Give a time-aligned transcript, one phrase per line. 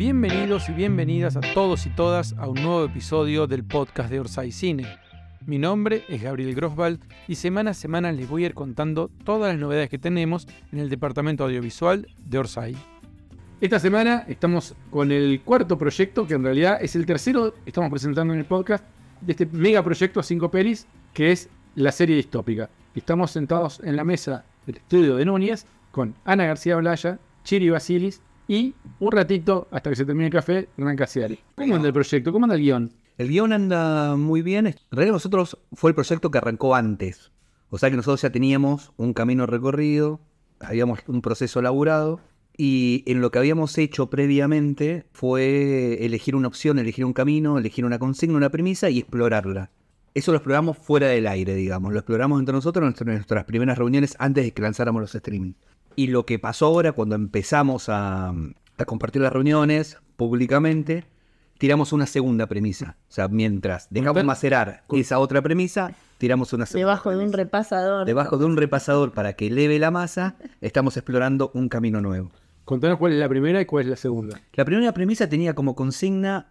[0.00, 4.50] Bienvenidos y bienvenidas a todos y todas a un nuevo episodio del podcast de Orsay
[4.50, 4.86] Cine.
[5.44, 9.52] Mi nombre es Gabriel Groswald y semana a semana les voy a ir contando todas
[9.52, 12.76] las novedades que tenemos en el departamento audiovisual de Orsay.
[13.60, 17.90] Esta semana estamos con el cuarto proyecto, que en realidad es el tercero que estamos
[17.90, 18.82] presentando en el podcast,
[19.20, 22.70] de este mega proyecto a cinco pelis, que es la serie distópica.
[22.94, 28.22] Estamos sentados en la mesa del estudio de Núñez con Ana García Blaya, Chiri Basilis
[28.50, 31.38] y un ratito, hasta que se termine el café, Hernán Casiari.
[31.54, 32.32] ¿Cómo anda el proyecto?
[32.32, 32.92] ¿Cómo anda el guion?
[33.16, 34.66] El guion anda muy bien.
[34.66, 37.30] En realidad nosotros fue el proyecto que arrancó antes.
[37.68, 40.18] O sea que nosotros ya teníamos un camino recorrido,
[40.58, 42.18] habíamos un proceso elaborado
[42.56, 47.84] y en lo que habíamos hecho previamente fue elegir una opción, elegir un camino, elegir
[47.84, 49.70] una consigna, una premisa y explorarla.
[50.12, 51.92] Eso lo exploramos fuera del aire, digamos.
[51.92, 55.52] Lo exploramos entre nosotros en nuestras primeras reuniones antes de que lanzáramos los streaming.
[55.96, 61.04] Y lo que pasó ahora cuando empezamos a, a compartir las reuniones públicamente,
[61.60, 62.96] tiramos una segunda premisa.
[63.08, 66.86] O sea, mientras dejamos macerar esa otra premisa, tiramos una segunda.
[66.86, 68.06] Debajo de un repasador.
[68.06, 72.30] Debajo de un repasador para que eleve la masa, estamos explorando un camino nuevo.
[72.64, 74.40] Contanos cuál es la primera y cuál es la segunda.
[74.54, 76.48] La primera premisa tenía como consigna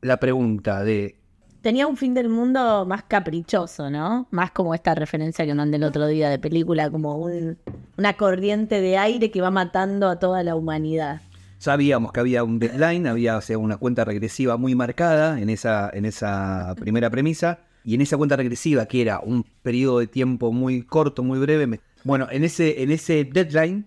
[0.00, 1.17] la pregunta de
[1.62, 4.28] Tenía un fin del mundo más caprichoso, ¿no?
[4.30, 7.58] Más como esta referencia que mandé el otro día de película, como un-
[7.96, 11.20] una corriente de aire que va matando a toda la humanidad.
[11.58, 16.74] Sabíamos que había un deadline, había una cuenta regresiva muy marcada en esa, en esa
[16.78, 17.60] primera premisa.
[17.84, 21.66] Y en esa cuenta regresiva, que era un periodo de tiempo muy corto, muy breve,
[21.66, 23.86] me- bueno, en ese, en ese deadline,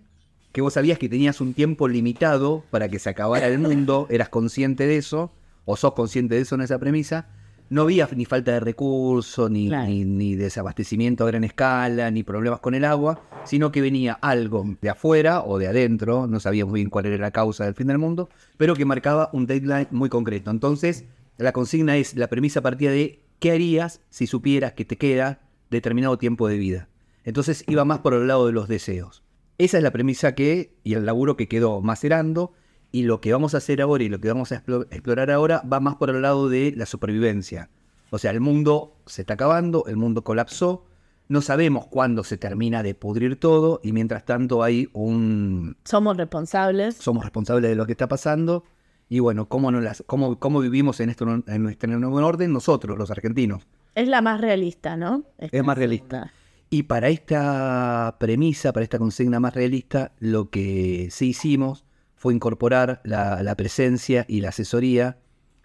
[0.52, 4.28] que vos sabías que tenías un tiempo limitado para que se acabara el mundo, eras
[4.30, 5.32] consciente de eso,
[5.66, 7.28] o sos consciente de eso en esa premisa,
[7.72, 9.88] no había ni falta de recursos, ni, Claro.
[9.90, 14.66] ni, ni desabastecimiento a gran escala, ni problemas con el agua, sino que venía algo
[14.82, 17.98] de afuera o de adentro, no sabíamos bien cuál era la causa del fin del
[17.98, 20.52] mundo, pero que marcaba un deadline muy concreto.
[20.52, 21.06] Entonces,
[21.38, 26.18] la consigna es, la premisa partía de qué harías si supieras que te queda determinado
[26.18, 26.90] tiempo de vida.
[27.24, 29.24] Entonces iba más por el lado de los deseos.
[29.58, 32.52] Esa es la premisa que, y el laburo que quedó macerando,
[32.92, 35.62] y lo que vamos a hacer ahora y lo que vamos a explo- explorar ahora
[35.72, 37.70] va más por el lado de la supervivencia.
[38.10, 40.86] O sea, el mundo se está acabando, el mundo colapsó,
[41.30, 45.78] no sabemos cuándo se termina de pudrir todo y mientras tanto hay un...
[45.86, 46.96] Somos responsables.
[46.96, 48.66] somos responsables de lo que está pasando
[49.08, 52.98] y bueno, cómo, no las, cómo, cómo vivimos en, esto, en este nuevo orden nosotros,
[52.98, 53.66] los argentinos.
[53.96, 55.24] Es la más realista, ¿no?
[55.38, 56.34] Es más realista.
[56.70, 61.86] Y para esta premisa, para esta consigna más realista, lo que sí hicimos
[62.22, 65.18] fue incorporar la, la presencia y la asesoría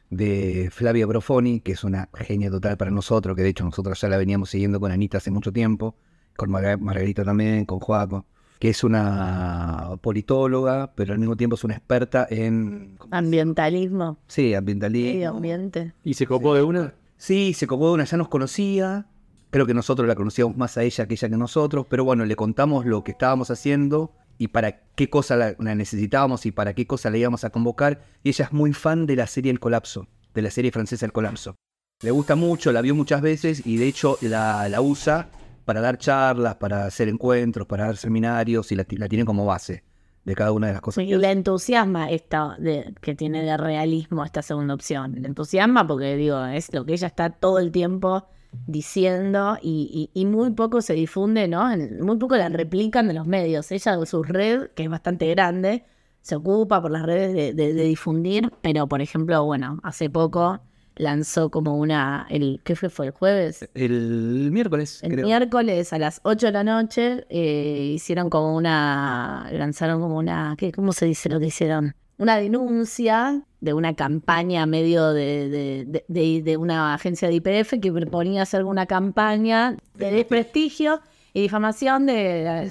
[0.08, 4.08] de Flavia Brofoni, que es una genia total para nosotros, que de hecho nosotros ya
[4.08, 5.96] la veníamos siguiendo con Anita hace mucho tiempo,
[6.34, 8.24] con Marga- Margarita también, con Joaco,
[8.58, 12.96] que es una politóloga, pero al mismo tiempo es una experta en...
[13.10, 15.28] Ambientalismo, Sí, ambientalismo.
[15.28, 15.92] ambiente.
[16.04, 16.94] ¿Y se copó de una?
[17.18, 19.04] Sí, se copó de una, ya nos conocía.
[19.50, 22.34] Creo que nosotros la conocíamos más a ella que ella que nosotros, pero bueno, le
[22.34, 26.86] contamos lo que estábamos haciendo y para qué cosa la, la necesitábamos y para qué
[26.86, 28.02] cosa la íbamos a convocar.
[28.22, 31.12] Y ella es muy fan de la serie El Colapso, de la serie francesa El
[31.12, 31.56] Colapso.
[32.02, 35.30] Le gusta mucho, la vio muchas veces y de hecho la, la usa
[35.64, 39.82] para dar charlas, para hacer encuentros, para dar seminarios y la, la tiene como base
[40.24, 41.04] de cada una de las cosas.
[41.04, 45.14] Y le entusiasma esta de, que tiene de realismo esta segunda opción.
[45.20, 48.26] Le entusiasma porque, digo, es lo que ella está todo el tiempo
[48.66, 51.70] diciendo y, y- y muy poco se difunde, ¿no?
[51.70, 53.70] En- muy poco la replican de los medios.
[53.72, 55.84] Ella, su red, que es bastante grande,
[56.22, 60.60] se ocupa por las redes de, de- de difundir, pero, por ejemplo, bueno, hace poco
[60.98, 62.88] lanzó como una, el ¿qué fue?
[62.88, 63.68] ¿Fue el jueves?
[63.74, 65.26] El miércoles, El creo.
[65.26, 70.72] miércoles a las 8 de la noche eh, hicieron como una, lanzaron como una, ¿qué,
[70.72, 71.94] ¿cómo se dice lo que hicieron?
[72.18, 78.42] Una denuncia de una campaña medio de, de, de- una agencia de IPF que proponía
[78.42, 81.00] hacer una campaña de desprestigio
[81.34, 82.62] y difamación de,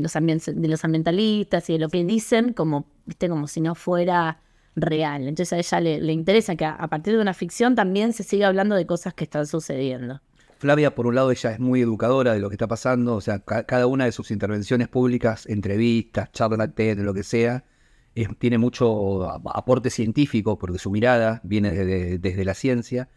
[0.00, 4.38] los, de los ambientalistas y de lo que dicen como, viste, como si no fuera
[4.74, 5.28] real.
[5.28, 8.22] Entonces a ella le, le interesa que a, a partir de una ficción también se
[8.22, 10.20] siga hablando de cosas que están sucediendo.
[10.58, 13.40] Flavia, por un lado, ella es muy educadora de lo que está pasando, o sea,
[13.40, 17.64] ca- cada una de sus intervenciones públicas, entrevistas, charlas TED, lo que sea,
[18.14, 23.08] es- tiene mucho a- aporte científico, porque su mirada viene de- desde la ciencia,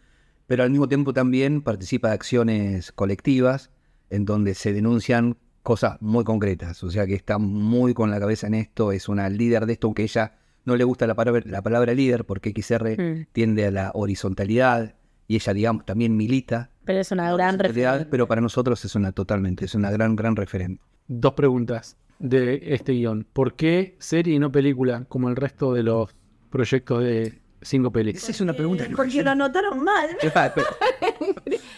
[0.46, 3.70] pero al mismo tiempo también participa de acciones colectivas
[4.10, 8.46] en donde se denuncian cosas muy concretas, o sea que está muy con la cabeza
[8.46, 11.60] en esto, es una líder de esto, aunque ella no le gusta la palabra, la
[11.62, 13.26] palabra líder, porque XR Mm.
[13.32, 14.94] tiende a la horizontalidad
[15.26, 18.08] y ella, digamos, también milita Pero es una gran referencia.
[18.10, 20.82] pero para nosotros es una totalmente, es una gran, gran referente.
[21.06, 23.26] Dos preguntas de este guion.
[23.32, 26.14] ¿Por qué serie y no película como el resto de los
[26.50, 28.22] proyectos de cinco películas?
[28.24, 28.86] Esa es una pregunta.
[28.88, 30.08] que- Porque lo anotaron mal.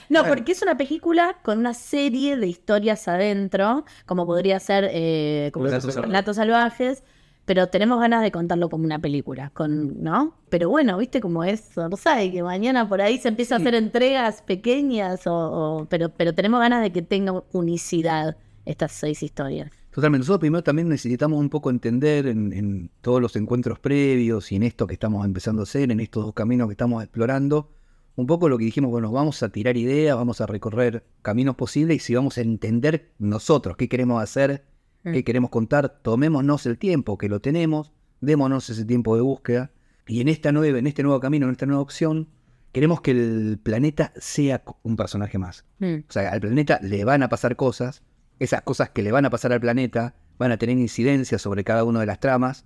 [0.09, 5.51] No, porque es una película con una serie de historias adentro, como podría ser eh,
[5.53, 6.99] como Relatos Relatos, salvajes.
[6.99, 7.05] salvajes,
[7.45, 10.35] pero tenemos ganas de contarlo como una película, con, ¿no?
[10.49, 14.43] Pero bueno, viste cómo es Orsay, que mañana por ahí se empieza a hacer entregas
[14.43, 15.35] pequeñas, o,
[15.81, 18.37] o- pero, pero tenemos ganas de que tenga unicidad
[18.67, 19.71] estas seis historias.
[19.91, 20.23] Totalmente.
[20.23, 24.63] Nosotros primero también necesitamos un poco entender en, en todos los encuentros previos y en
[24.63, 27.71] esto que estamos empezando a hacer, en estos dos caminos que estamos explorando,
[28.17, 31.97] un poco lo que dijimos, bueno, vamos a tirar ideas, vamos a recorrer caminos posibles
[31.97, 34.65] y si vamos a entender nosotros qué queremos hacer,
[35.03, 35.23] qué Mm.
[35.23, 39.71] queremos contar, tomémonos el tiempo que lo tenemos, démonos ese tiempo de búsqueda
[40.07, 42.29] y en esta nueva, en este nuevo camino, en esta nueva opción,
[42.73, 45.65] queremos que el planeta sea un personaje más.
[45.79, 46.01] Mm.
[46.09, 48.03] O sea, al planeta le van a pasar cosas,
[48.41, 51.85] esas cosas que le van a pasar al planeta van a tener incidencia sobre cada
[51.85, 52.65] una de las tramas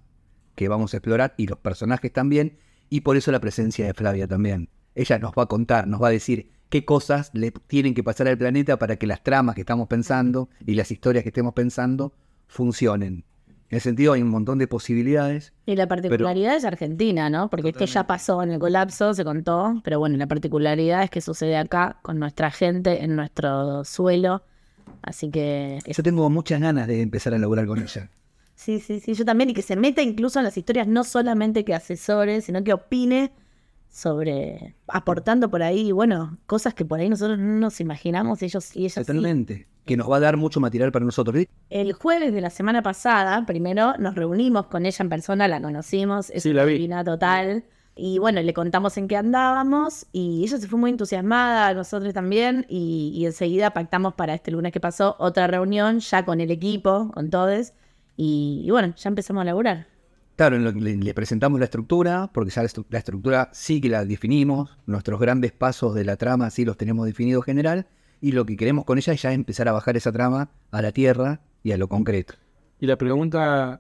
[0.55, 4.29] que vamos a explorar y los personajes también, y por eso la presencia de Flavia
[4.29, 4.71] también.
[4.94, 8.29] Ella nos va a contar, nos va a decir qué cosas le tienen que pasar
[8.29, 12.15] al planeta para que las tramas que estamos pensando y las historias que estemos pensando
[12.47, 13.25] funcionen.
[13.70, 15.53] En ese sentido hay un montón de posibilidades.
[15.67, 17.50] Y la particularidad es Argentina, ¿no?
[17.50, 18.06] Porque esto ya Totalmente.
[18.06, 22.20] pasó en el colapso, se contó, pero bueno, la particularidad es que sucede acá, con
[22.20, 24.44] nuestra gente, en nuestro suelo.
[25.05, 28.11] Así que es- Yo tengo muchas ganas de empezar a laburar con ella.
[28.55, 31.65] sí, sí, sí, yo también, y que se meta incluso en las historias, no solamente
[31.65, 33.33] que asesore, sino que opine
[33.91, 38.75] sobre, aportando por ahí, bueno, cosas que por ahí nosotros no nos imaginamos, y ellos
[38.75, 39.01] y ellas sí.
[39.01, 39.69] Totalmente.
[39.85, 41.45] Que nos va a dar mucho material para nosotros.
[41.71, 46.31] El jueves de la semana pasada, primero nos reunimos con ella en persona, la conocimos,
[46.31, 46.89] es Sí, una la vi.
[47.05, 47.65] total.
[47.96, 52.67] Y bueno, le contamos en qué andábamos y ella se fue muy entusiasmada, nosotros también,
[52.69, 57.12] y, y enseguida pactamos para este lunes que pasó otra reunión ya con el equipo,
[57.12, 57.73] con todos,
[58.17, 59.87] y, y bueno, ya empezamos a laburar.
[60.35, 64.05] Claro, le, le presentamos la estructura, porque ya la, estru- la estructura sí que la
[64.05, 67.87] definimos, nuestros grandes pasos de la trama sí los tenemos definidos general,
[68.20, 70.91] y lo que queremos con ella es ya empezar a bajar esa trama a la
[70.91, 72.35] tierra y a lo concreto.
[72.81, 73.79] Y la pregunta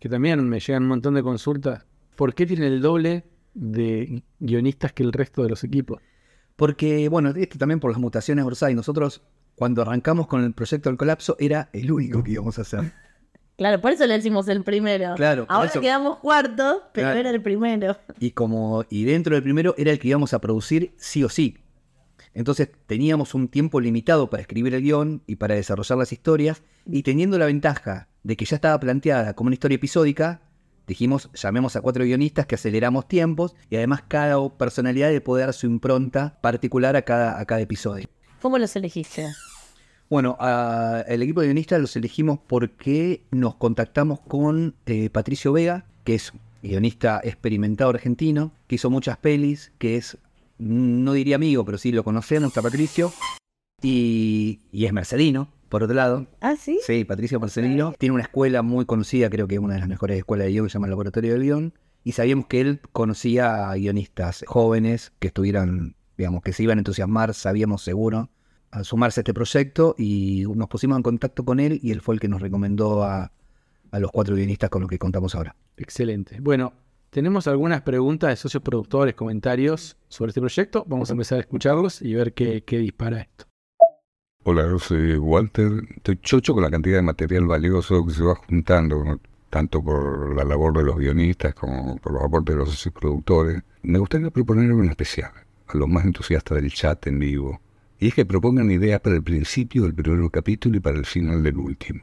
[0.00, 1.86] que también me llegan un montón de consultas,
[2.16, 3.24] ¿por qué tiene el doble
[3.54, 6.00] de guionistas que el resto de los equipos?
[6.56, 9.22] Porque, bueno, esto también por las mutaciones Orsay, nosotros
[9.54, 12.92] cuando arrancamos con el proyecto del colapso era el único que íbamos a hacer.
[13.54, 15.14] Claro, por eso le decimos el primero.
[15.14, 15.80] Claro, por Ahora eso.
[15.80, 17.20] quedamos cuartos, pero Claro.
[17.20, 17.96] era el primero.
[18.18, 21.58] Y como, y dentro del primero era el que íbamos a producir sí o sí.
[22.34, 27.02] Entonces teníamos un tiempo limitado para escribir el guion y para desarrollar las historias, y
[27.02, 30.40] teniendo la ventaja de que ya estaba planteada como una historia episódica,
[30.86, 35.54] dijimos, llamemos a cuatro guionistas que aceleramos tiempos, y además cada personalidad le puede dar
[35.54, 38.08] su impronta particular a cada, a cada episodio.
[38.40, 39.28] ¿Cómo los elegiste?
[40.10, 45.86] Bueno, a- el equipo de guionistas los elegimos porque nos contactamos con eh, Patricio Vega,
[46.04, 46.32] que es
[46.62, 50.18] guionista experimentado argentino, que hizo muchas pelis, que es,
[50.58, 53.12] no diría amigo, pero sí lo conocemos, está Patricio,
[53.80, 56.26] y, y es mercedino, por otro lado.
[56.42, 56.80] Ah, sí.
[56.86, 57.94] Sí, Patricio Marcelino.
[57.98, 60.70] Tiene una escuela muy conocida, creo que una de las mejores escuelas de guion, que
[60.70, 61.72] se llama Laboratorio del Guión.
[62.04, 66.80] Y sabíamos que él conocía a guionistas jóvenes que estuvieran, digamos, que se iban a
[66.80, 68.28] entusiasmar, sabíamos seguro,
[68.70, 69.94] a sumarse a este proyecto.
[69.96, 73.32] Y nos pusimos en contacto con él y él fue el que nos recomendó a,
[73.90, 75.56] a los cuatro guionistas con los que contamos ahora.
[75.78, 76.36] Excelente.
[76.42, 76.74] Bueno,
[77.08, 80.84] tenemos algunas preguntas de socios productores, comentarios sobre este proyecto.
[80.86, 83.46] Vamos a empezar a escucharlos y ver qué, qué dispara esto.
[84.44, 85.70] Hola, yo soy Walter.
[85.96, 90.42] Estoy chocho con la cantidad de material valioso que se va juntando, tanto por la
[90.42, 93.62] labor de los guionistas como por los aportes de los productores.
[93.82, 95.30] Me gustaría proponer en especial
[95.68, 97.60] a los más entusiastas del chat en vivo.
[98.00, 101.44] Y es que propongan ideas para el principio del primer capítulo y para el final
[101.44, 102.02] del último.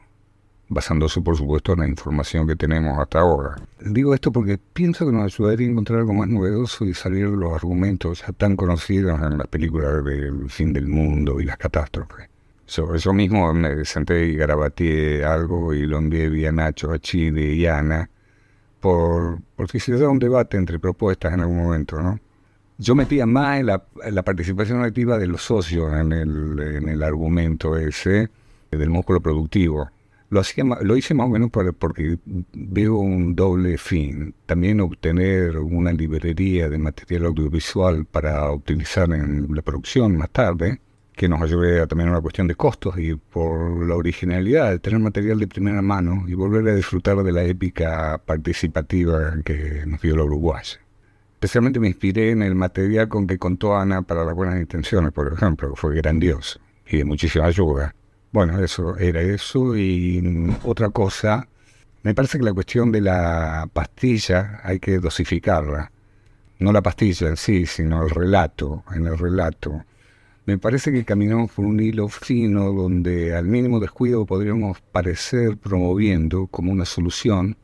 [0.72, 3.56] Basándose, por supuesto, en la información que tenemos hasta ahora.
[3.80, 7.36] Digo esto porque pienso que nos ayudaría a encontrar algo más novedoso y salir de
[7.36, 12.28] los argumentos ya tan conocidos en las películas del fin del mundo y las catástrofes.
[12.66, 17.52] Sobre eso mismo me senté y garabateé algo y lo envié vía Nacho, a Chile
[17.52, 18.08] y Ana,
[18.78, 22.20] por, porque se da un debate entre propuestas en algún momento, ¿no?
[22.78, 26.88] Yo metía más en la, en la participación activa de los socios en el, en
[26.88, 28.30] el argumento ese
[28.70, 29.90] del músculo productivo.
[30.30, 32.18] Lo, hacía, lo hice más o menos por- porque
[32.54, 34.34] veo un doble fin.
[34.46, 40.80] También obtener una librería de material audiovisual para utilizar en la producción más tarde,
[41.16, 45.00] que nos ayude también a una cuestión de costos y por la originalidad de tener
[45.00, 50.16] material de primera mano y volver a disfrutar de la épica participativa que nos dio
[50.16, 50.78] la uruguaya.
[51.34, 55.32] Especialmente me inspiré en el material con que contó Ana para las buenas intenciones, por
[55.32, 57.94] ejemplo, que fue grandioso y de muchísima ayuda.
[58.32, 60.22] Bueno, eso era eso y
[60.62, 61.48] otra cosa
[62.04, 65.92] Me parece que la cuestión de la pastilla hay que dosificarla.
[66.60, 68.84] No la pastilla en sí, sino el relato.
[68.94, 69.84] En el relato.
[70.46, 76.46] Me parece que caminamos por un hilo fino donde al mínimo descuido podríamos parecer promoviendo
[76.46, 77.56] como una solución,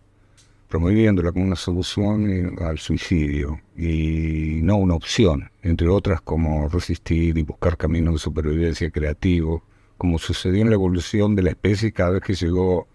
[0.69, 7.39] promoviéndola como una solución eh, al suicidio y no una opción, entre otras como resistir
[7.39, 9.63] y buscar caminos de supervivencia creativo,
[9.99, 12.87] como sucedió en la evolución de la especie cada vez que llegó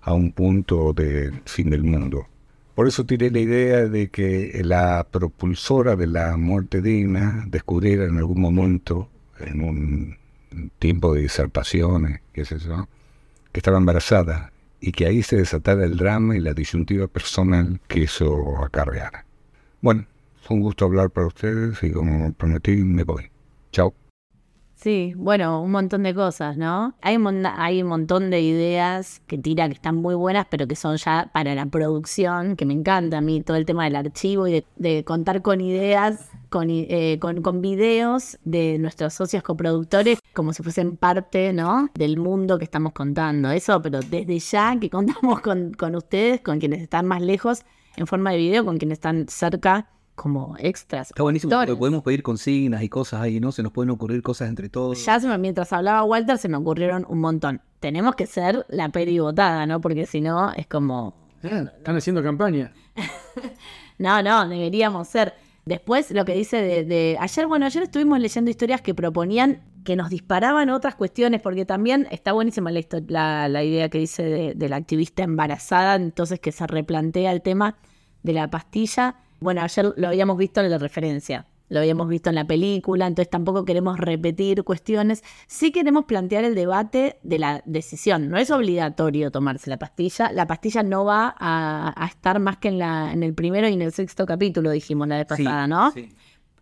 [0.00, 2.26] a un punto de fin del mundo.
[2.74, 8.16] Por eso tiré la idea de que la propulsora de la muerte digna descubriera en
[8.16, 9.08] algún momento,
[9.38, 10.16] en un
[10.78, 12.88] tiempo de disertaciones, qué sé yo,
[13.52, 18.04] que estaba embarazada y que ahí se desatara el drama y la disyuntiva personal que
[18.04, 19.26] eso acarreara.
[19.82, 20.06] Bueno,
[20.42, 23.30] fue un gusto hablar para ustedes y como prometí me voy.
[23.72, 23.94] Chao.
[24.80, 26.94] Sí, bueno, un montón de cosas, ¿no?
[27.02, 30.74] Hay un, hay un montón de ideas que tira que están muy buenas, pero que
[30.74, 34.48] son ya para la producción, que me encanta a mí todo el tema del archivo
[34.48, 40.18] y de, de contar con ideas, con, eh, con, con videos de nuestros socios coproductores,
[40.32, 41.90] como si fuesen parte, ¿no?
[41.92, 43.50] Del mundo que estamos contando.
[43.50, 48.06] Eso, pero desde ya que contamos con, con ustedes, con quienes están más lejos en
[48.06, 51.10] forma de video, con quienes están cerca como extras.
[51.10, 53.52] Está buenísimo porque podemos pedir consignas y cosas ahí, ¿no?
[53.52, 55.04] Se nos pueden ocurrir cosas entre todos.
[55.04, 57.62] Ya se me- mientras hablaba Walter se me ocurrieron un montón.
[57.80, 59.80] Tenemos que ser la peri votada, ¿no?
[59.80, 61.14] Porque si no es como...
[61.42, 62.72] Ah, Están haciendo campaña.
[63.98, 65.34] No, no, deberíamos ser.
[65.66, 69.94] Después lo que dice de, de- Ayer, bueno, ayer estuvimos leyendo historias que proponían que
[69.94, 74.22] nos disparaban otras cuestiones, porque también está buenísima la, histo- la, la idea que dice
[74.22, 77.76] de, de la activista embarazada, entonces que se replantea el tema
[78.22, 79.16] de la pastilla.
[79.40, 83.30] Bueno, ayer lo habíamos visto en la referencia, lo habíamos visto en la película, entonces
[83.30, 85.22] tampoco queremos repetir cuestiones.
[85.46, 88.28] Sí queremos plantear el debate de la decisión.
[88.28, 90.30] No es obligatorio tomarse la pastilla.
[90.32, 93.72] La pastilla no va a, a estar más que en, la, en el primero y
[93.74, 95.90] en el sexto capítulo, dijimos la vez Sí, pasada, ¿no?
[95.92, 96.12] sí.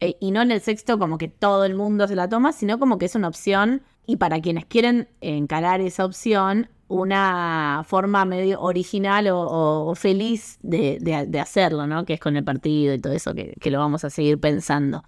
[0.01, 2.79] Eh, y no en el sexto como que todo el mundo se la toma, sino
[2.79, 8.59] como que es una opción y para quienes quieren encarar esa opción, una forma medio
[8.63, 12.07] original o, feliz de, hacerlo, ¿no?
[12.07, 15.05] Que es con el partido y todo eso, que, lo vamos a seguir pensando.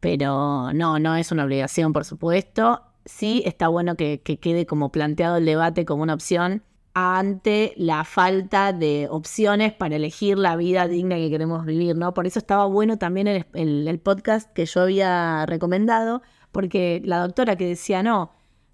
[0.00, 2.82] Pero no, no es una obligación, por supuesto.
[3.06, 8.04] Sí está bueno que, que quede como planteado el debate como una opción ante la
[8.04, 12.12] falta de opciones para elegir la vida digna que queremos vivir, ¿no?
[12.12, 16.20] Por eso estaba bueno también el podcast que yo había recomendado,
[16.52, 18.30] porque la doctora que decía, no,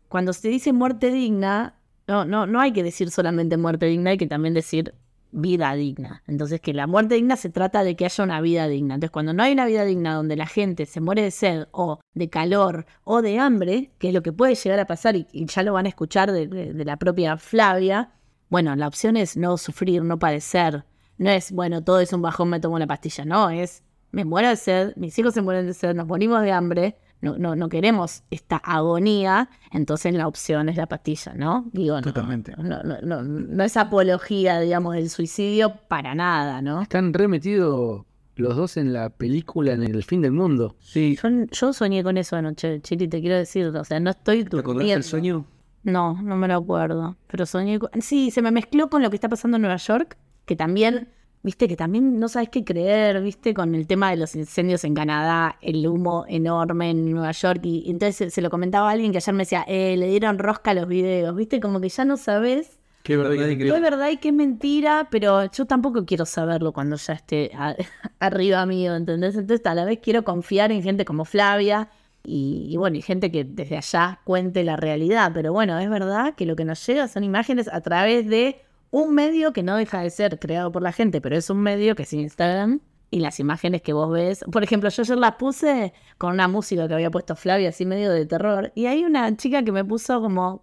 [0.08, 1.74] cuando se dice muerte digna,
[2.06, 4.94] no, no, no hay que decir solamente muerte digna, hay que también decir
[5.30, 6.22] vida digna.
[6.26, 8.94] Entonces, que la muerte digna se trata de que haya una vida digna.
[8.94, 12.00] Entonces, cuando no hay una vida digna donde la gente se muere de sed o
[12.14, 15.62] de calor o de hambre, que es lo que puede llegar a pasar y, ya
[15.62, 18.12] lo van a escuchar de, de- de la propia Flavia,
[18.48, 20.84] bueno, la opción es no sufrir, no padecer.
[21.18, 23.26] No es, bueno, todo es un bajón, me tomo una pastilla.
[23.26, 26.52] No, es, me muero de sed, mis hijos se mueren de sed, nos morimos de
[26.52, 26.96] hambre.
[27.20, 31.68] No, no, no queremos esta agonía, entonces la opción es la pastilla, ¿no?
[31.72, 32.54] Digo, no, Totalmente.
[32.56, 36.82] no, no, no, no es apología, digamos, del suicidio para nada, ¿no?
[36.82, 38.04] Están remetidos
[38.38, 40.76] los dos en la película en el fin del mundo.
[40.80, 41.18] Sí.
[41.22, 43.66] Yo, yo soñé con eso anoche, Chiri, te quiero decir.
[43.66, 45.44] O sea, no estoy ¿Te acordás del sueño?
[45.82, 47.16] No, no me lo acuerdo.
[47.26, 47.90] Pero soñé con...
[48.00, 51.08] Sí, se me mezcló con lo que está pasando en Nueva York, que también,
[51.42, 54.94] viste, que también no sabes qué creer, viste, con el tema de los incendios en
[54.94, 57.60] Canadá, el humo enorme en Nueva York.
[57.64, 60.08] Y, y entonces se, se lo comentaba a alguien que ayer me decía, eh, le
[60.08, 63.56] dieron rosca a los videos, viste, como que ya no sabes Qué verdad creo.
[63.56, 67.50] qué es verdad y qué es mentira, pero yo tampoco quiero saberlo cuando ya esté
[67.54, 67.74] a-
[68.20, 69.36] arriba mío, ¿entendés?
[69.36, 71.88] Entonces a la vez quiero confiar en gente como Flavia
[72.24, 76.34] y, y bueno, y gente que desde allá cuente la realidad, pero bueno, es verdad
[76.34, 80.00] que lo que nos llega son imágenes a través de un medio que no deja
[80.00, 82.80] de ser creado por la gente, pero es un medio que es Instagram.
[83.10, 86.86] Y las imágenes que vos ves, por ejemplo, yo ayer las puse con una música
[86.88, 88.70] que había puesto Flavia, así medio de terror.
[88.74, 90.60] Y hay una chica que me puso como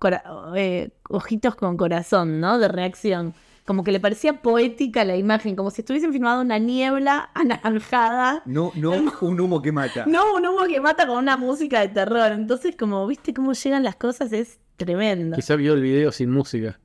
[0.55, 2.59] eh, ojitos con corazón, ¿no?
[2.59, 3.33] De reacción.
[3.65, 8.43] Como que le parecía poética la imagen, como si estuviesen filmado una niebla anaranjada.
[8.45, 8.91] No, no,
[9.21, 10.05] un humo que mata.
[10.07, 12.31] No, un humo que mata con una música de terror.
[12.31, 15.35] Entonces, como viste cómo llegan las cosas, es tremendo.
[15.35, 16.79] Quizá vio el video sin música.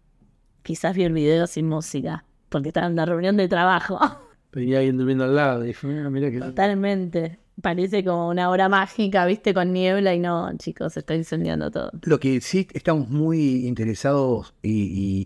[0.62, 3.98] Quizás vi el video sin música, porque estaba en la reunión de trabajo.
[4.52, 6.38] Venía alguien durmiendo al lado y dije, "Mira, mira que...
[6.40, 7.38] Totalmente.
[7.62, 11.90] Parece como una hora mágica, viste, con niebla y no, chicos, se está incendiando todo.
[12.04, 14.70] Lo que sí estamos muy interesados y,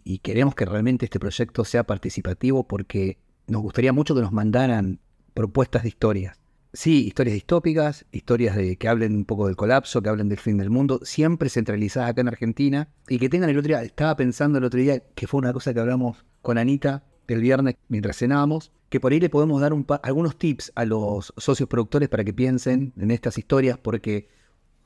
[0.05, 4.33] y- y queremos que realmente este proyecto sea participativo porque nos gustaría mucho que nos
[4.33, 4.99] mandaran
[5.33, 6.37] propuestas de historias.
[6.75, 10.59] Sí, historias distópicas, historias de que hablen un poco del colapso, que hablen del fin
[10.59, 14.59] del mundo, siempre centralizadas acá en Argentina y que tengan el otro día, estaba pensando
[14.59, 18.73] el otro día que fue una cosa que hablamos con Anita el viernes mientras cenábamos,
[18.89, 22.35] que por ahí le podemos dar un algunos tips a los socios productores para que
[22.35, 24.29] piensen en estas historias, porque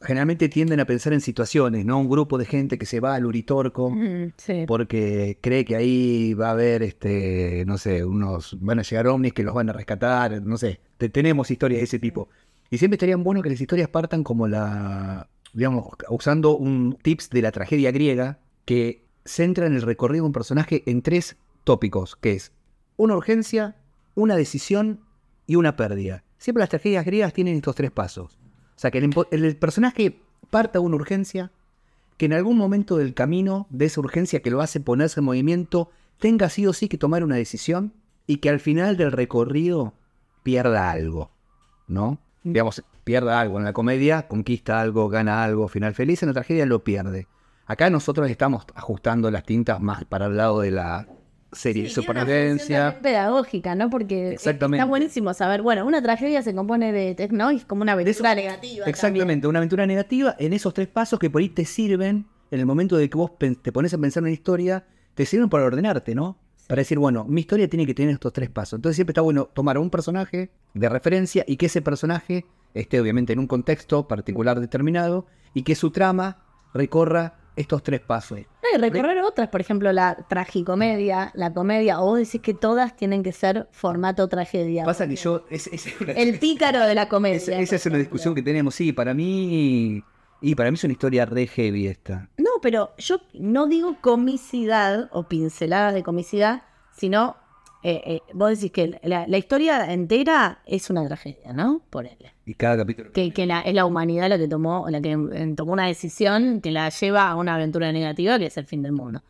[0.00, 1.98] generalmente tienden a pensar en situaciones, ¿no?
[1.98, 3.92] Un grupo de gente que se va al Uritorco
[4.36, 4.64] Sí.
[4.66, 9.32] porque cree que ahí va a haber, este, no sé, unos, van a llegar ovnis
[9.32, 12.28] que los van a rescatar, no sé, Te- tenemos historias de ese tipo.
[12.70, 17.42] Y siempre estarían bueno que las historias partan como la, digamos, usando un tips de
[17.42, 22.52] la tragedia griega que centran el recorrido de un personaje en tres tópicos, que es
[22.96, 23.76] una urgencia,
[24.14, 25.00] una decisión
[25.46, 26.24] y una pérdida.
[26.38, 28.37] Siempre las tragedias griegas tienen estos tres pasos.
[28.78, 30.20] O sea, que el, personaje
[30.50, 31.50] parta de una urgencia,
[32.16, 35.90] que en algún momento del camino de esa urgencia que lo hace ponerse en movimiento,
[36.20, 37.92] tenga sí o sí que tomar una decisión
[38.28, 39.94] y que al final del recorrido
[40.44, 41.32] pierda algo,
[41.88, 42.20] ¿no?
[42.44, 43.58] Digamos, pierda algo.
[43.58, 46.22] En la comedia conquista algo, gana algo, final feliz.
[46.22, 47.26] En la tragedia lo pierde.
[47.66, 51.08] Acá nosotros estamos ajustando las tintas más para el lado de la
[51.52, 52.98] serie de Sí, función supervivencia.
[53.00, 53.90] pedagógica, ¿no?
[53.90, 54.78] Porque Exactamente.
[54.78, 57.50] está buenísimo saber, bueno, una tragedia se compone de, ¿no?
[57.50, 58.86] Es como una aventura negativa.
[58.86, 62.66] Exactamente, una aventura negativa en esos tres pasos que por ahí te sirven en el
[62.66, 66.14] momento de que vos te pones a pensar en una historia, te sirven para ordenarte,
[66.14, 66.38] ¿no?
[66.66, 68.76] Para decir, bueno, mi historia tiene que tener estos tres pasos.
[68.78, 73.32] Entonces siempre está bueno tomar un personaje de referencia y que ese personaje esté obviamente
[73.32, 76.42] en un contexto particular determinado y que su trama
[76.74, 78.38] recorra estos tres pasos.
[78.40, 82.96] No, y recorrer otras, por ejemplo, la tragicomedia, la comedia, o vos decís que todas
[82.96, 84.84] tienen que ser formato tragedia.
[84.84, 85.44] Pasa que yo...
[85.50, 87.58] es- es una- El pícaro de la comedia.
[87.58, 88.74] esa es una discusión que tenemos.
[88.74, 90.02] Sí, para mí...
[90.40, 92.28] Y para mí es una historia re heavy esta.
[92.38, 96.62] No, pero yo no digo comicidad o pinceladas de comicidad,
[96.96, 97.36] sino
[97.82, 101.82] eh, eh, vos decís que la, la historia entera es una tragedia, ¿no?
[101.90, 102.18] Por él.
[102.44, 103.12] Y cada capítulo...
[103.12, 105.16] Que, que la- es la humanidad la que tomó, la que
[105.56, 108.92] tomó una decisión que la lleva a una aventura negativa que es el fin del
[108.92, 109.22] mundo.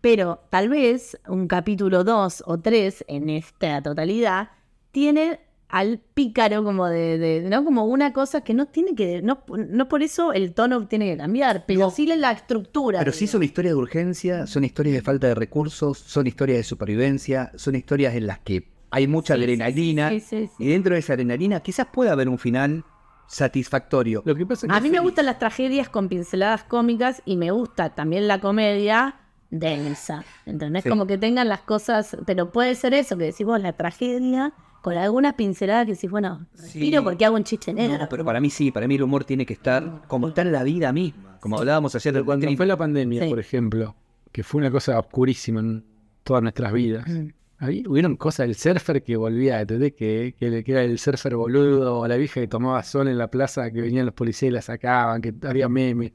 [0.00, 4.50] Pero tal vez un capítulo 2 o 3 en esta totalidad
[4.90, 5.40] tiene
[5.72, 7.64] al pícaro como de, de- ¿no?
[7.64, 11.16] Como una cosa que no tiene que, no, no por eso el tono tiene que
[11.16, 11.90] cambiar, pero No.
[11.90, 12.98] sí la estructura.
[12.98, 16.64] Pero sí son historias de urgencia, son historias de falta de recursos, son historias de
[16.64, 20.10] supervivencia, son historias en las que hay mucha Sí, sí, adrenalina.
[20.10, 20.52] sí, sí, sí.
[20.64, 22.84] Y dentro de esa adrenalina quizás pueda haber un final
[23.26, 24.22] satisfactorio.
[24.26, 27.36] Lo que pasa es que A mí me gustan las tragedias con pinceladas cómicas y
[27.38, 29.16] me gusta también la comedia
[29.50, 30.24] densa.
[30.46, 30.82] ¿Entendés?
[30.82, 30.88] Sí.
[30.90, 34.96] Como que tengan las cosas, pero puede ser eso que decís vos, la tragedia con
[34.96, 37.04] algunas pinceladas que decís, bueno, respiro Sí.
[37.04, 37.98] porque hago un chiste negro.
[37.98, 40.52] No, pero para mí sí, para mí el humor tiene que estar como está en
[40.52, 41.38] la vida misma.
[41.40, 43.28] Como hablábamos ayer del cuando fue la pandemia, Sí.
[43.30, 43.94] por ejemplo,
[44.32, 45.84] que fue una cosa oscurísima en
[46.24, 47.06] todas nuestras vidas.
[47.08, 47.28] Mm.
[47.58, 49.92] Ahí hubieron cosas del surfer que volvía, ¿entendés?
[49.92, 53.28] Que, que, que era el surfer boludo, o la vieja que tomaba sol en la
[53.28, 56.12] plaza, que venían los policías y la sacaban, que había memes.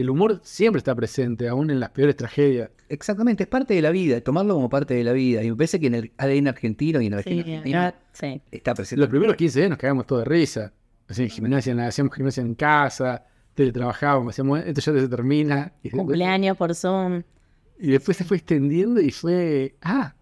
[0.00, 2.70] El humor siempre está presente, aún en las peores tragedias.
[2.88, 5.42] Exactamente, es parte de la vida, tomarlo como parte de la vida.
[5.44, 8.40] Y me parece que en el ADN argentino y en la Sí, Argentina sí.
[8.50, 9.00] está presente.
[9.00, 10.72] Los primeros 15 días nos cagamos todos de risa.
[11.06, 15.72] Así, gimnasia, hacíamos gimnasia en casa, teletrabajábamos, hacíamos, esto ya se termina.
[15.82, 17.22] Y, Cumpleaños por Zoom.
[17.78, 20.14] y después se fue extendiendo y fue, ah,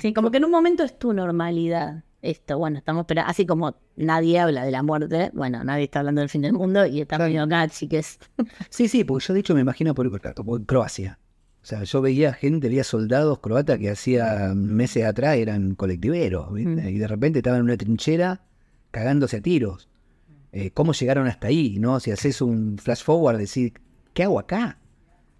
[0.00, 2.04] Sí, como que en un momento es tu normalidad.
[2.22, 6.20] Esto, bueno, estamos esperando, así como nadie habla de la muerte, bueno, nadie está hablando
[6.20, 8.20] del fin del mundo y estamos viendo acá, chiques.
[8.70, 10.08] Sí, sí, porque yo de hecho me imagino por,
[10.44, 11.18] por Croacia.
[11.62, 16.82] O sea, yo veía gente, veía soldados croatas que hacía meses atrás eran colectiveros, ¿viste?
[16.82, 16.88] Mm.
[16.88, 18.40] Y de repente estaban en una trinchera
[18.92, 19.88] cagándose a tiros.
[20.52, 21.78] Eh, ¿Cómo llegaron hasta ahí?
[21.78, 21.98] ¿no?
[22.00, 23.72] Si haces un flash forward, decir,
[24.14, 24.78] ¿qué hago acá?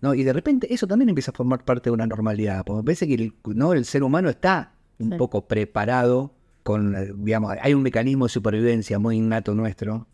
[0.01, 0.15] ¿No?
[0.15, 2.65] Y de repente eso también empieza a formar parte de una normalidad.
[2.65, 3.73] Porque me parece que el, ¿no?
[3.73, 5.17] el ser humano está un Sí.
[5.19, 10.07] poco preparado con, eh, digamos, hay un mecanismo de supervivencia muy innato nuestro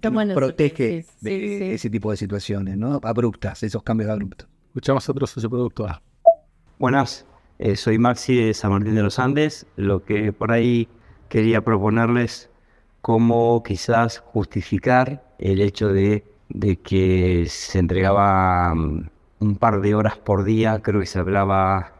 [0.00, 1.64] que nos protege sí, sí, de sí.
[1.72, 3.00] ese tipo de situaciones, ¿no?
[3.02, 4.48] Abruptas, esos cambios abruptos.
[4.68, 6.00] escuchamos a otro socioproductor.
[6.78, 7.26] Buenas,
[7.58, 9.66] eh, soy Maxi de San Martín de los Andes.
[9.76, 10.88] Lo que por ahí
[11.28, 12.50] quería proponerles
[13.02, 20.16] cómo quizás justificar el hecho de, de que se entregaba mm, un par de horas
[20.16, 21.92] por día, creo que se hablaba,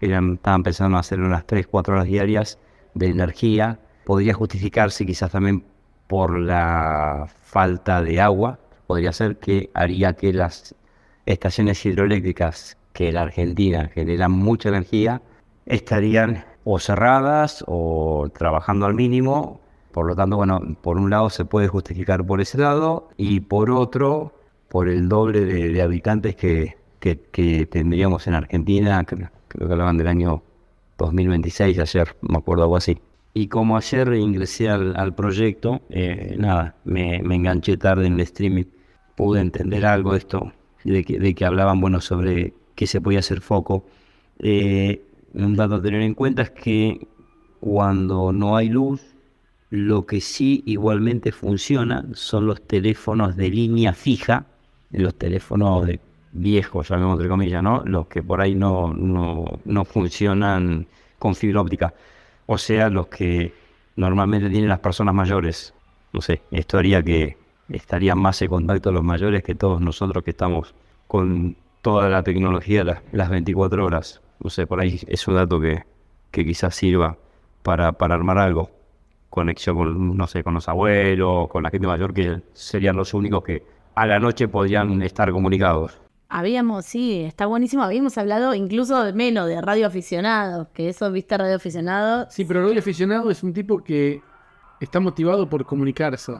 [0.00, 2.58] eran, estaban pensando en hacer unas 3, 4 horas diarias
[2.94, 3.78] de energía.
[4.04, 5.64] Podría justificarse quizás también
[6.06, 8.58] por la falta de agua.
[8.86, 10.74] Podría ser que haría que las
[11.26, 15.22] estaciones hidroeléctricas que la Argentina generan mucha energía
[15.66, 19.60] estarían o cerradas o trabajando al mínimo.
[19.92, 23.70] Por lo tanto, bueno, por un lado se puede justificar por ese lado y por
[23.70, 24.32] otro,
[24.68, 29.30] por el doble de, habitantes que, que- tendríamos en Argentina, creo
[29.68, 30.42] que hablaban del año
[30.98, 32.98] 2026, ayer me acuerdo algo así.
[33.34, 38.20] Y como ayer ingresé al, al proyecto, eh, nada, me, me enganché tarde en el
[38.20, 38.64] streaming,
[39.16, 40.52] pude entender algo de esto,
[40.84, 43.86] de que, de que hablaban, bueno, sobre que se podía hacer foco.
[44.38, 45.02] Eh,
[45.34, 47.06] un dato a tener en cuenta es que
[47.60, 49.00] cuando no hay luz,
[49.70, 54.46] lo que sí igualmente funciona son los teléfonos de línea fija,
[54.90, 56.00] los teléfonos de
[56.32, 57.82] viejos, llamemos entre comillas, ¿no?
[57.84, 60.86] Los que por ahí no, no, no funcionan
[61.18, 61.94] con fibra óptica.
[62.46, 63.54] O sea, los que
[63.96, 65.74] normalmente tienen las personas mayores.
[66.12, 67.36] No sé, esto haría que
[67.68, 70.74] estarían más en contacto los mayores que todos nosotros que estamos
[71.06, 74.20] con toda la tecnología las, las 24 horas.
[74.40, 75.84] No sé, por ahí es un dato que,
[76.30, 77.16] que quizás sirva
[77.62, 78.70] para, para armar algo.
[79.30, 83.42] Conexión con, no sé, con los abuelos, con la gente mayor, que serían los únicos
[83.44, 83.62] que
[83.94, 86.01] a la noche podrían estar comunicados.
[86.34, 87.82] Habíamos, sí, está buenísimo.
[87.82, 92.26] Habíamos hablado incluso de menos de radio aficionado, que eso, viste, radio aficionado.
[92.30, 94.22] Sí, pero el aficionado es un tipo que
[94.80, 96.32] está motivado por comunicarse.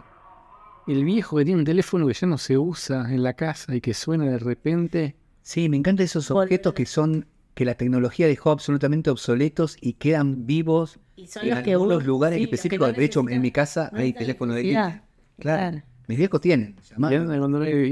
[0.87, 3.81] El viejo que tiene un teléfono que ya no se usa en la casa y
[3.83, 5.14] que suena de repente.
[5.42, 10.46] Sí, me encantan esos objetos que son que la tecnología dejó absolutamente obsoletos y quedan
[10.46, 12.88] vivos Y son en los que algunos uno- lugares sí, los que específicos.
[12.88, 14.70] no de hecho, en mi casa no hay teléfono de.
[14.70, 15.02] Claro.
[15.38, 15.83] Claro.
[16.08, 16.76] Mis viejos tienen.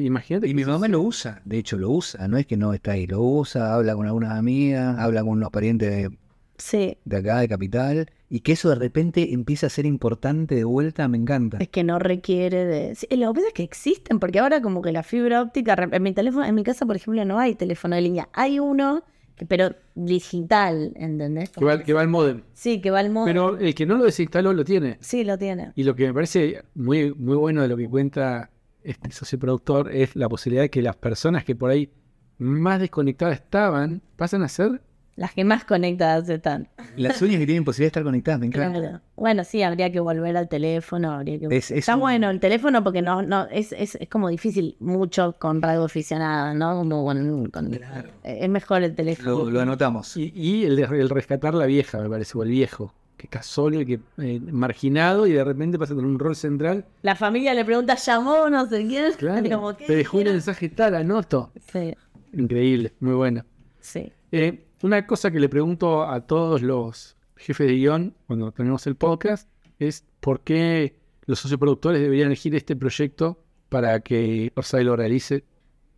[0.05, 0.49] Imagínate.
[0.49, 3.07] Y mi mamá lo usa, de hecho lo usa, no es que no está ahí,
[3.07, 6.11] lo usa, habla con algunas amigas, habla con unos parientes de,
[6.59, 10.65] Sí, de acá, de Capital, y que eso de repente empieza a ser importante de
[10.65, 11.57] vuelta, me encanta.
[11.59, 12.95] es que no requiere de...
[12.95, 15.75] Sí, lo que pasa es que existen, porque ahora como que la fibra óptica...
[15.75, 18.29] re- En mi teléfono, en mi casa, por ejemplo, no hay teléfono de línea.
[18.35, 19.05] Hay uno,
[19.47, 21.51] pero digital, ¿entendés?
[21.51, 22.43] Que va, que va al modem.
[22.53, 23.27] Sí, que va al modo...
[23.27, 24.99] Pero el que no lo desinstaló lo tiene.
[25.01, 25.73] Sí, lo tiene.
[25.77, 28.51] Y lo que me parece muy, muy bueno de lo que cuenta
[28.83, 31.91] este socio productor es la posibilidad de que las personas que por ahí
[32.39, 34.83] más desconectadas estaban pasan a ser.
[35.21, 36.67] Las que más conectadas están.
[36.97, 38.79] Las uñas que tienen posibilidad de estar conectadas, me encanta.
[38.81, 39.01] Claro.
[39.17, 41.13] Bueno, sí, habría que volver al teléfono.
[41.13, 41.45] Habría que...
[41.55, 44.77] Es- es Está un- bueno el teléfono porque no, no, es, es, es como difícil
[44.81, 46.75] mucho con radio aficionada, ¿no?
[46.79, 47.79] Como con- con-
[48.25, 49.31] Es mejor el teléfono.
[49.45, 50.17] Lo, lo anotamos.
[50.17, 53.85] Y, y el, rescatar la vieja, me parece, o el viejo, que está solo y
[53.85, 56.87] que eh, marginado y de repente pasa a tener un rol central.
[57.03, 59.13] La familia le pregunta, ¿llamó no sé quién?
[59.19, 59.51] Claro.
[59.51, 61.53] Como, ¿qué te dejó un mensaje tal, anoto.
[61.71, 61.93] Sí,
[62.33, 63.45] Increíble, muy bueno.
[63.81, 64.11] sí.
[64.33, 68.97] Eh, una cosa que le pregunto a todos los jefes de guion cuando tenemos el
[68.97, 75.45] podcast es por qué los socioproductores deberían elegir este proyecto para que Orsay lo realice.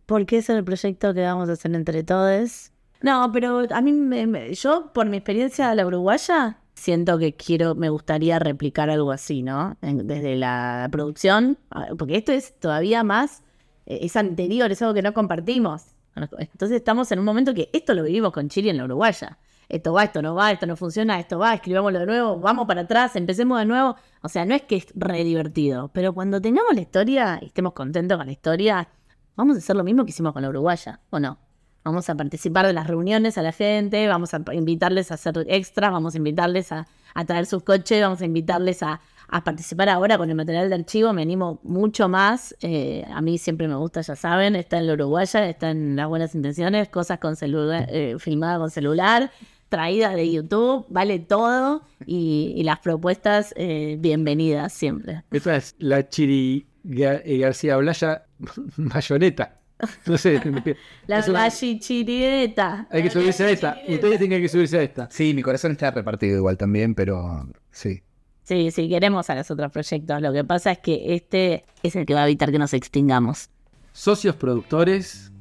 [0.05, 2.71] Porque es el proyecto que vamos a hacer entre todos.
[3.01, 7.75] No, pero a mí, me- yo por mi experiencia a la uruguaya, siento que quiero,
[7.75, 9.75] me gustaría replicar algo así, ¿no?
[9.81, 13.43] Desde la producción, ah, porque esto es todavía más,
[13.85, 15.92] eh, es anterior, es algo que no compartimos.
[16.15, 19.37] Entonces estamos en un momento que esto lo vivimos con Chile en la uruguaya.
[19.69, 22.81] Esto va, esto no va, esto no funciona, esto va, escribámoslo de nuevo, vamos para
[22.81, 23.95] atrás, empecemos de nuevo.
[24.21, 27.73] O sea, no es que es re divertido, pero cuando tengamos la historia y estemos
[27.73, 28.87] contentos con la historia,
[29.35, 31.39] vamos a hacer lo mismo que hicimos con la uruguaya, ¿o no?
[31.83, 35.91] Vamos a participar de las reuniones a la gente, vamos a invitarles a hacer extras,
[35.91, 39.01] vamos a invitarles a, a traer sus coches, vamos a invitarles a,
[39.35, 41.11] a participar ahora con el material de archivo.
[41.13, 42.55] Me animo mucho más.
[42.61, 46.07] eh, a mí siempre me gusta, ya saben, está en la uruguaya, está en las
[46.07, 49.31] buenas intenciones, cosas con celular, eh, filmadas con celular,
[49.69, 55.23] traídas de YouTube, vale todo y, y las propuestas eh, bienvenidas siempre.
[55.31, 58.25] Esta es la Chiri eh, García Blaya
[58.77, 59.59] Bayoneta.
[60.05, 60.39] No sé,
[61.07, 62.87] La bachichirieta.
[62.89, 63.77] hay que subirse a esta.
[63.87, 65.09] Ustedes tienen que subirse a esta.
[65.11, 68.01] Sí, mi corazón está repartido igual también, pero sí.
[68.43, 70.21] Sí, sí, queremos a los otros proyectos.
[70.21, 73.49] Lo que pasa es que este es el que va a evitar que nos extingamos.
[73.93, 75.31] Socios productores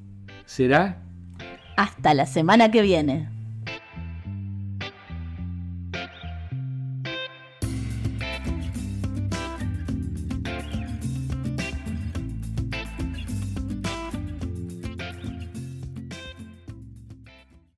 [0.44, 1.02] será
[1.76, 3.28] Hasta la semana que viene.